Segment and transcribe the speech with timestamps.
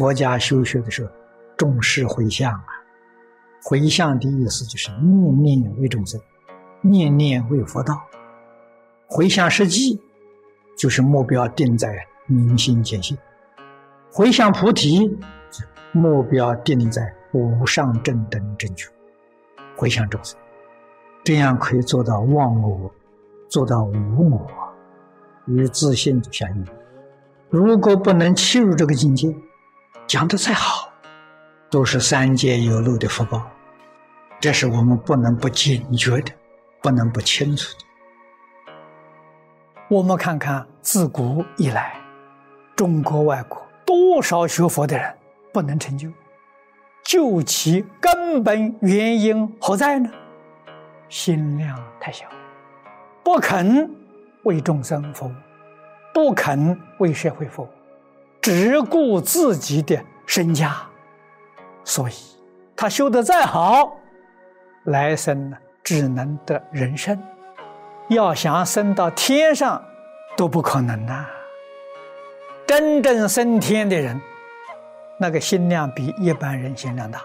[0.00, 1.12] 佛家修学的时候，
[1.58, 2.64] 重视回向啊。
[3.62, 6.18] 回向的意思就是念念为众生，
[6.80, 8.00] 念念为佛道。
[9.06, 10.00] 回向实际
[10.74, 11.94] 就是目标定在
[12.24, 13.14] 明心见性。
[14.10, 15.18] 回向菩提，
[15.92, 18.88] 目标定在无上正等正觉。
[19.76, 20.38] 回向众生，
[21.22, 22.90] 这样可以做到忘我，
[23.50, 24.50] 做到无我，
[25.44, 26.66] 与自信相应。
[27.50, 29.36] 如果不能切入这个境界，
[30.10, 30.92] 讲的再好，
[31.70, 33.48] 都是三界有漏的福报。
[34.40, 36.32] 这是我们不能不警觉的，
[36.82, 37.84] 不能不清楚的。
[39.88, 41.94] 我们看看自古以来，
[42.74, 45.16] 中国外国多少学佛的人
[45.52, 46.10] 不能成就，
[47.04, 50.10] 究其根本原因何在呢？
[51.08, 52.26] 心量太小，
[53.22, 53.88] 不肯
[54.42, 55.32] 为众生服务，
[56.12, 57.68] 不肯为社会服务，
[58.40, 60.74] 只顾自己的身家，
[61.84, 62.14] 所以
[62.74, 63.96] 他修得再好，
[64.84, 67.20] 来生呢只能得人身。
[68.08, 69.82] 要想升到天上，
[70.36, 71.26] 都不可能呐！
[72.66, 74.20] 真正升天的人，
[75.18, 77.22] 那个心量比一般人心量大，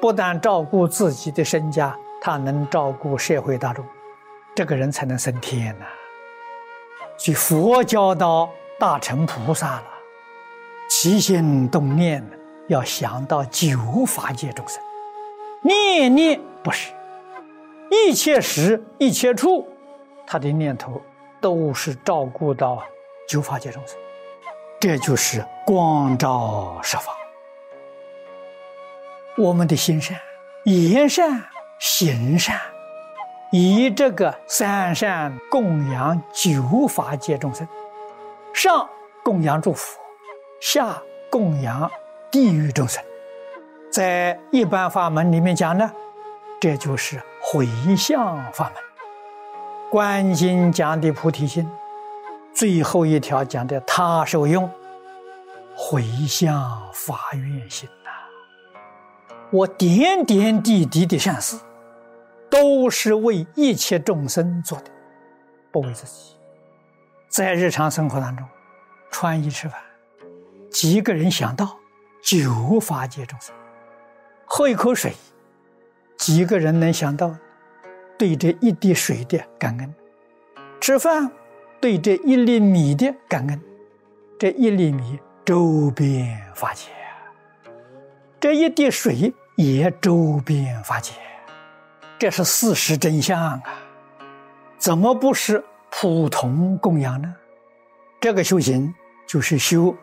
[0.00, 3.84] 不但照顾自己的身家，他能照顾社会大众，
[4.54, 5.86] 这个人才能升天呐。
[7.16, 8.48] 所以佛教到
[8.78, 9.84] 大乘菩萨了，
[10.88, 12.24] 起心动念
[12.68, 14.80] 要想到九法界众生，
[15.62, 16.92] 念念不是，
[17.90, 19.68] 一切时一切处。
[20.26, 21.00] 他的念头
[21.40, 22.82] 都是照顾到
[23.28, 23.96] 九法界众生，
[24.80, 27.14] 这就是光照十方。
[29.36, 30.18] 我们的心善、
[30.64, 31.44] 言善、
[31.78, 32.58] 行善，
[33.52, 37.68] 以这个三善供养九法界众生，
[38.52, 38.88] 上
[39.22, 40.00] 供养诸佛，
[40.60, 41.90] 下供养
[42.30, 43.02] 地狱众生。
[43.90, 45.90] 在一般法门里面讲呢，
[46.60, 48.74] 这就是回向法门。
[49.90, 51.70] 观经讲的菩提心，
[52.52, 54.68] 最后一条讲的他受用，
[55.76, 58.10] 回向法愿心呐。
[59.50, 61.56] 我点点滴滴的善事，
[62.50, 64.90] 都是为一切众生做的，
[65.70, 66.36] 不为自己。
[67.28, 68.46] 在日常生活当中，
[69.10, 69.80] 穿衣吃饭，
[70.76, 71.78] 几个人想到
[72.22, 73.50] 九法界众生；
[74.44, 75.14] 喝一口水，
[76.18, 77.34] 几个人能想到？
[78.18, 79.94] 对这一滴水的感恩，
[80.78, 81.32] 吃饭
[81.80, 83.58] 对这一粒米的感恩，
[84.38, 86.90] 这一粒米周边发解，
[88.38, 91.14] 这一滴水也周边发解，
[92.18, 93.62] 这是事实真相啊！
[94.76, 97.34] 怎么不是普通供养呢？
[98.20, 98.94] 这个修行
[99.26, 99.96] 就是修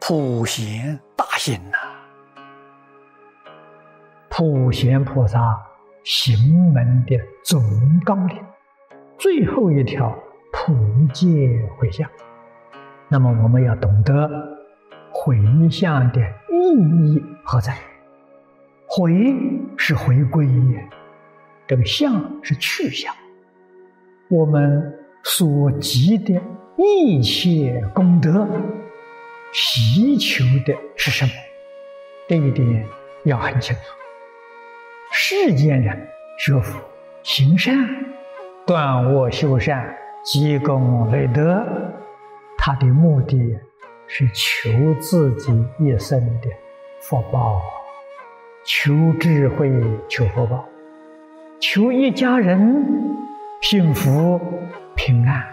[0.00, 1.76] 普贤大行呐，
[4.28, 5.58] 普贤菩萨。
[6.02, 7.62] 行门的总
[8.06, 8.38] 纲领，
[9.18, 10.18] 最后一条
[10.50, 10.74] 普
[11.12, 12.08] 界回向。
[13.06, 14.26] 那么我们要懂得
[15.12, 15.36] 回
[15.70, 17.76] 向的意义何在？
[18.88, 19.12] 回
[19.76, 20.48] 是回归，
[21.66, 23.14] 这个向是去向。
[24.30, 26.40] 我们所积的
[26.78, 28.48] 一切功德，
[29.52, 31.32] 祈求的是什么？
[32.28, 32.86] 这一点
[33.24, 33.82] 要很清楚。
[35.12, 36.80] 世间人学佛
[37.22, 37.76] 行善、
[38.64, 41.66] 断恶修善、积功累德，
[42.56, 43.58] 他的目的
[44.06, 46.48] 是求自己一生的
[47.00, 47.60] 福报，
[48.64, 49.68] 求智慧、
[50.08, 50.64] 求福报，
[51.58, 52.84] 求一家人
[53.60, 54.40] 幸福
[54.94, 55.44] 平安。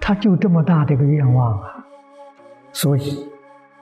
[0.00, 1.87] 他就这么大的一个愿望啊！
[2.72, 3.28] 所以，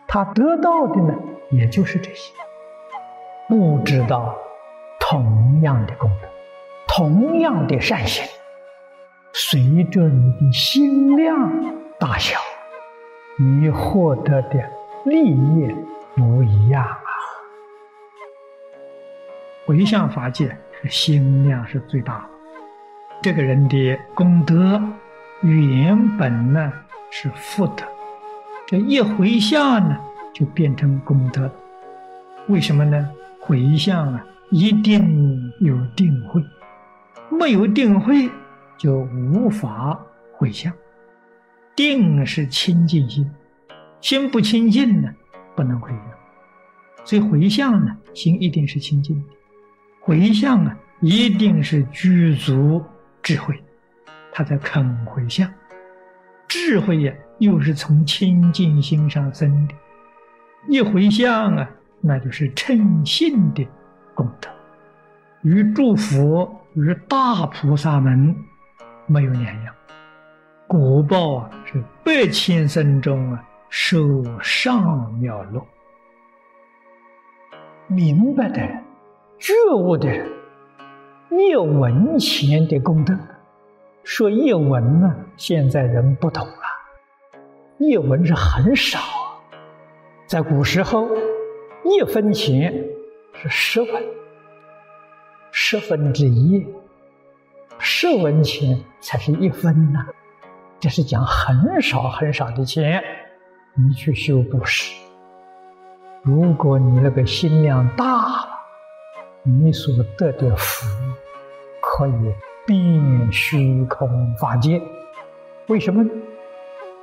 [0.06, 1.14] 他得到的呢，
[1.50, 2.32] 也就是这些，
[3.48, 4.36] 不知道。
[4.98, 6.26] 同样的功德，
[6.88, 8.26] 同样的善行，
[9.32, 11.38] 随着你的心量
[11.96, 12.40] 大小，
[13.38, 14.68] 你获得的
[15.04, 15.72] 利益
[16.16, 16.98] 不一样啊。
[19.64, 20.58] 回向法界，
[20.88, 22.28] 心量是最大的。
[23.22, 24.82] 这个人的功德
[25.42, 26.72] 原本呢
[27.10, 27.84] 是福德，
[28.66, 29.96] 这一回向呢
[30.34, 31.52] 就变成功德了。
[32.48, 33.08] 为什么呢？
[33.40, 34.26] 回向啊。
[34.50, 36.40] 一定有定慧，
[37.32, 38.30] 没有定慧
[38.78, 40.72] 就无法回向。
[41.74, 43.28] 定是清净心，
[44.00, 45.12] 心不清净呢，
[45.56, 46.00] 不能回向。
[47.04, 49.28] 所以回向呢，心一定是清净的。
[50.00, 52.80] 回向啊，一定是具足
[53.24, 53.60] 智慧，
[54.30, 55.52] 他才肯回向。
[56.48, 59.74] 智慧呀，又是从清净心上生的。
[60.68, 61.70] 一回向啊，
[62.00, 63.66] 那就是称信的
[64.14, 64.48] 功德，
[65.42, 68.34] 与诸佛与大菩萨们
[69.06, 69.74] 没有两样，
[70.66, 75.64] 果报啊是百千生中啊受上妙乐。
[77.88, 78.82] 明白的人、
[79.38, 80.28] 觉悟的人，
[81.30, 83.16] 一文钱的功德，
[84.06, 86.62] 说一文呢，现在人不懂了，
[87.76, 89.00] 一文是很少。
[90.28, 91.08] 在古时候，
[91.84, 92.72] 一分钱
[93.32, 94.04] 是十文，
[95.50, 96.64] 十分之一，
[97.78, 100.06] 十文钱才是一分呐。
[100.78, 103.02] 这是讲很少很少的钱，
[103.74, 104.94] 你去修布施。
[106.22, 108.48] 如果你那个心量大了，
[109.42, 110.86] 你所得的福
[111.82, 112.32] 可以
[112.66, 114.82] 遍虚空法界。
[115.68, 116.10] 为什么呢？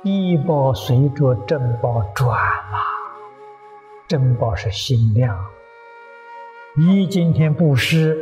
[0.02, 2.28] 一报随着正报转
[2.70, 2.78] 嘛。
[4.06, 5.34] 珍宝是心量，
[6.76, 8.14] 你今天布施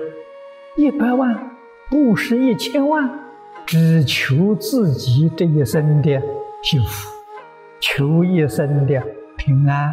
[0.77, 1.57] 一百万，
[1.91, 3.11] 布施一千万，
[3.67, 6.23] 只求自己这一生的
[6.63, 7.11] 幸福，
[7.81, 9.03] 求一生的
[9.37, 9.93] 平安，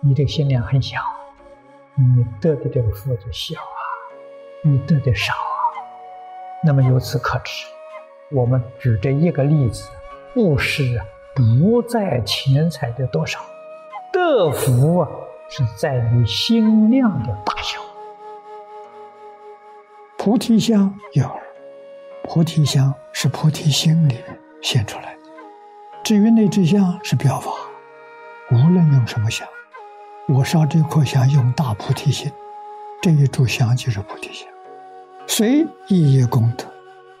[0.00, 0.98] 你这个心量很小，
[1.96, 3.80] 你得的这个福就小啊，
[4.62, 5.32] 你得的少。
[6.64, 7.66] 那么由此可知，
[8.30, 9.88] 我们举这一个例子，
[10.32, 11.04] 布施啊
[11.34, 13.40] 不在钱财的多少。
[14.12, 15.08] 得福啊，
[15.48, 17.80] 是在于心量的大小。
[20.16, 21.28] 菩提香有，
[22.22, 25.20] 菩提香是菩提心里面现出来的。
[26.04, 27.50] 至于那支香是表法，
[28.52, 29.48] 无论用什么香，
[30.28, 32.30] 我烧这颗香用大菩提心，
[33.00, 34.51] 这一炷香就是菩提香。
[35.34, 36.66] 随一业功德，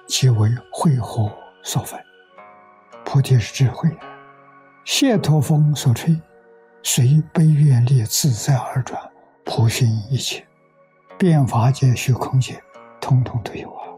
[0.06, 1.32] 即为慧火
[1.62, 1.98] 所焚。
[3.06, 3.88] 菩提是智慧，
[4.84, 6.20] 谢陀风所吹。
[6.82, 9.00] 随悲愿力自在而转，
[9.46, 10.46] 普熏一切，
[11.16, 12.62] 变法界、虚空界，
[13.00, 13.88] 通通都有啊！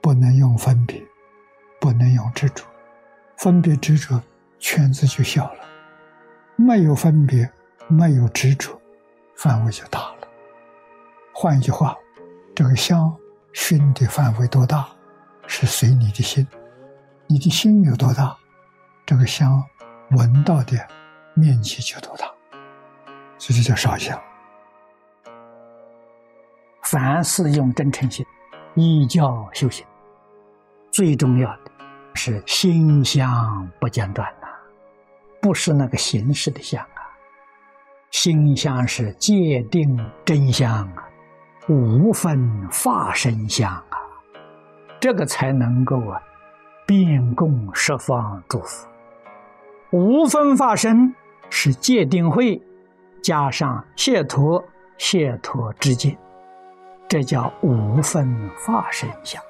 [0.00, 1.04] 不能用分别，
[1.78, 2.64] 不能用执着，
[3.36, 4.18] 分别执着，
[4.58, 5.60] 圈子就小了；
[6.56, 7.46] 没有分别，
[7.86, 8.80] 没有执着，
[9.36, 10.28] 范围就大了。
[11.34, 11.94] 换一句话，
[12.54, 13.14] 这个相
[13.56, 14.86] 熏的范围多大，
[15.46, 16.46] 是随你的心，
[17.26, 18.36] 你的心有多大，
[19.06, 19.64] 这个香
[20.10, 20.76] 闻到的。
[21.38, 22.24] 面积就多大，
[23.36, 24.18] 所以这叫烧香。
[26.84, 28.24] 凡事用真诚心，
[28.74, 29.84] 依教修行。
[30.90, 31.70] 最重要的
[32.14, 34.46] 是心香不间断呐，
[35.42, 37.04] 不是那个形式的香啊。
[38.10, 39.94] 心香是界定
[40.24, 41.05] 真香啊，
[41.68, 43.98] 无分法身相啊，
[45.00, 46.20] 这个才能够啊，
[46.86, 48.88] 遍供十方诸佛，
[49.90, 51.14] 无分法身。
[51.48, 52.60] 是界定慧
[53.22, 54.62] 加上解脱，
[54.98, 56.18] 解脱之见，
[57.06, 59.40] 这叫无分法身相。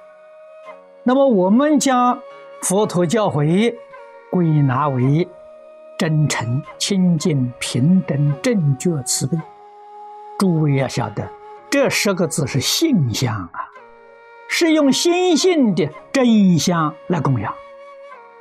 [1.03, 2.21] 那么我们将
[2.61, 3.75] 佛陀教诲
[4.31, 5.27] 归纳为
[5.99, 9.39] 真诚、清净、平等、正觉、慈悲。
[10.39, 11.27] 诸位要晓得，
[11.71, 13.69] 这十个字是性相啊，
[14.49, 17.53] 是用心性的真相来供养，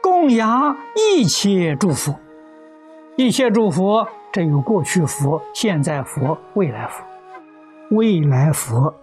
[0.01, 2.17] 供养一切诸佛。
[3.17, 7.03] 一切诸佛，这有过去佛、现在佛、未来佛。
[7.91, 8.93] 未来佛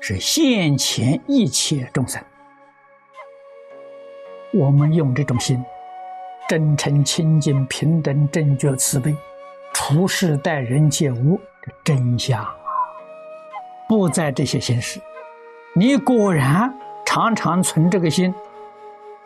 [0.00, 2.22] 是现前一切众生。
[4.52, 5.62] 我们用这种心，
[6.48, 9.14] 真诚、清净、平等、正觉、慈悲，
[9.72, 12.46] 处事待人接物的真相，
[13.92, 14.98] 不在这些形式。
[15.74, 18.34] 你果然常常存这个心，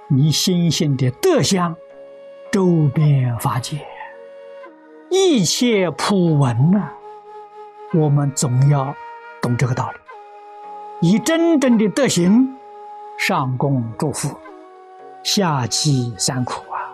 [0.09, 1.77] 你心性的德相，
[2.51, 3.79] 周边法界。
[5.09, 6.89] 一切普闻呐，
[7.95, 8.93] 我们总要
[9.41, 9.89] 懂这个道
[11.01, 12.57] 理，以真正的德行
[13.17, 14.37] 上供祝福，
[15.23, 16.91] 下济三苦啊，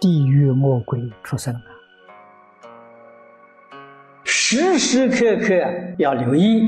[0.00, 1.75] 地狱魔鬼出生啊，
[4.48, 5.54] 时时刻刻
[5.98, 6.62] 要留意，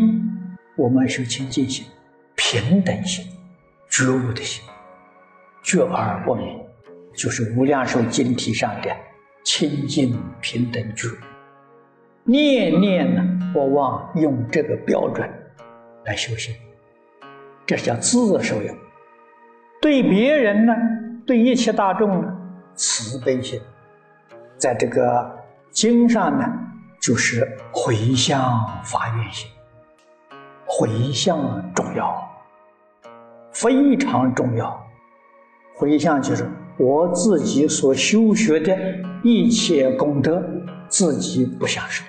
[0.74, 1.86] 我们修清净心、
[2.34, 3.24] 平等心、
[3.88, 4.64] 觉悟的心，
[5.62, 6.58] 觉而不明，
[7.14, 8.90] 就是无量寿经题上的。
[9.44, 11.06] 清净平等觉，
[12.24, 15.30] 念念呢不忘用这个标准
[16.04, 16.52] 来修行，
[17.64, 18.76] 这叫自受用。
[19.80, 20.74] 对别人呢，
[21.24, 22.36] 对一切大众呢，
[22.74, 23.60] 慈悲心，
[24.56, 25.38] 在这个
[25.70, 26.44] 经上呢，
[27.00, 27.48] 就是
[27.80, 29.48] 回向发愿心。
[30.66, 31.38] 回向
[31.74, 32.28] 重要，
[33.52, 34.78] 非常重要。
[35.74, 36.44] 回向就是。
[36.80, 38.78] 我自己所修学的
[39.24, 40.40] 一切功德，
[40.88, 42.04] 自己不享受。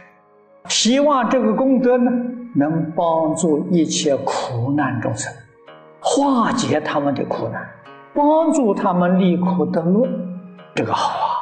[0.67, 2.11] 希望这个功德呢，
[2.53, 5.33] 能帮助一切苦难众生，
[5.99, 7.67] 化解他们的苦难，
[8.13, 10.07] 帮助他们离苦得乐。
[10.75, 11.33] 这个好啊，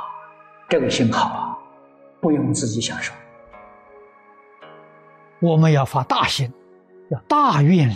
[0.70, 1.58] 这个心好啊，
[2.22, 3.12] 不用自己享受。
[5.40, 6.52] 我们要发大心，
[7.10, 7.96] 要大愿力，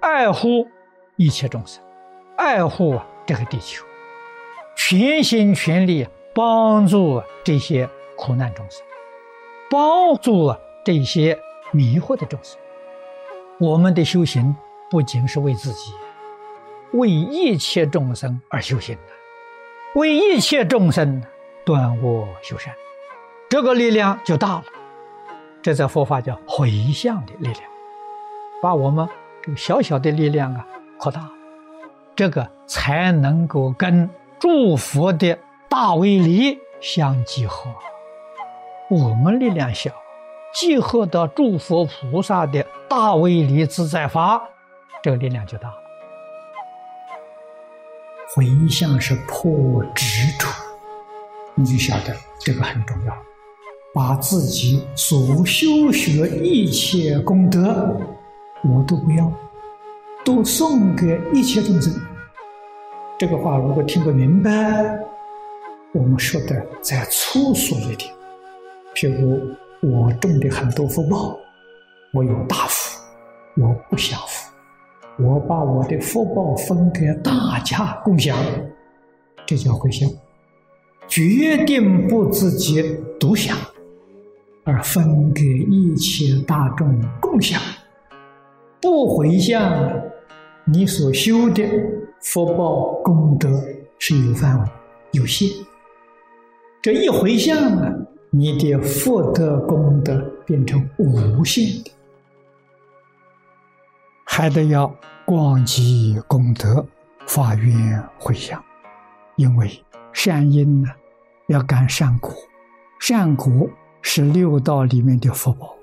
[0.00, 0.66] 爱护
[1.16, 1.82] 一切众生，
[2.36, 3.84] 爱护这个地球。
[4.76, 8.82] 全心全力帮助这些苦难众生，
[9.70, 11.38] 帮助这些
[11.72, 12.58] 迷惑的众生。
[13.58, 14.54] 我们的修行
[14.90, 15.92] 不仅是为自己，
[16.92, 21.22] 为一切众生而修行的，为一切众生
[21.64, 22.74] 断恶修善，
[23.48, 24.64] 这个力量就大了。
[25.62, 27.62] 这在佛法叫回向的力量，
[28.62, 29.08] 把我们
[29.42, 30.66] 这个小小的力量啊
[30.98, 31.28] 扩大，
[32.16, 34.08] 这个才能够跟。
[34.40, 35.36] 祝福的
[35.68, 37.68] 大威力相结合，
[38.88, 39.90] 我们力量小，
[40.54, 44.40] 结合到诸佛菩萨的大威力自在法，
[45.02, 45.74] 这个力量就大了。
[48.32, 50.46] 回向是破执着，
[51.56, 53.27] 你就晓得这个很重要。
[53.98, 57.96] 把自己所修学一切功德，
[58.62, 59.28] 我都不要，
[60.24, 61.92] 都送给一切众生。
[63.18, 64.96] 这个话如果听不明白，
[65.92, 68.08] 我们说的再粗俗一点，
[68.94, 69.36] 譬如
[69.82, 71.36] 我种的很多福报，
[72.14, 73.00] 我有大福，
[73.56, 74.52] 我不享福，
[75.24, 78.38] 我把我的福报分给大家共享，
[79.44, 80.08] 这叫回向。
[81.08, 83.56] 决定不自己独享，
[84.68, 87.58] 而分给一切大众共享。
[88.82, 89.90] 不回向，
[90.66, 91.64] 你所修的。
[92.20, 93.48] 福报功德
[94.00, 94.68] 是有范围、
[95.12, 95.48] 有限。
[96.82, 97.94] 这一回向啊，
[98.30, 101.92] 你的福德功德变成无限的，
[104.26, 104.92] 还得要
[105.24, 106.84] 广积功德，
[107.24, 108.60] 发愿回向。
[109.36, 109.70] 因为
[110.12, 110.88] 善因呢，
[111.46, 112.34] 要感善果，
[112.98, 113.70] 善果
[114.10, 115.76] 是六道里面的福报。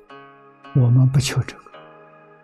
[0.73, 1.63] 我们不求这个，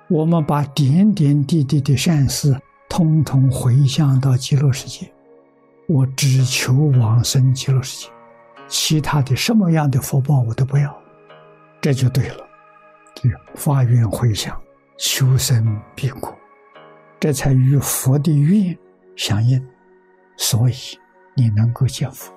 [0.09, 2.55] 我们把点点滴滴的善事。
[2.87, 5.11] 通通回向到极乐世界，
[5.87, 8.11] 我只求往生极乐世界，
[8.67, 10.95] 其他的什么样的福报我都不要，
[11.81, 12.45] 这就对了。
[13.55, 14.55] 发愿回向，
[14.99, 16.31] 求生必果，
[17.19, 18.77] 这才与佛的愿
[19.15, 19.65] 相应，
[20.37, 20.75] 所以
[21.35, 22.31] 你能够见福。